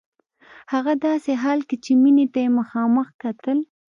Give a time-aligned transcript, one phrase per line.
[0.73, 3.57] هغه داسې حال کې چې مينې ته يې مخامخ کتل.